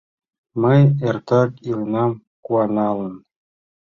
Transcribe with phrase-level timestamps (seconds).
[0.61, 2.11] Мый эртак иленам
[2.45, 3.13] куаналын